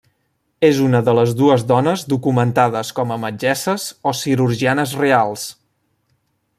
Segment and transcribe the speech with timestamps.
[0.69, 5.49] És una de les dues dones documentades com a metgesses o cirurgianes reals.